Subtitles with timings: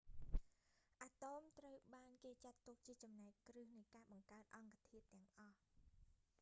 [0.99, 5.57] អាតូមត្រូវបានគេចាត់ទុកជាចំណែកគ្រឹះនៃការបង្កើតអង្គធាតុទាំងអស់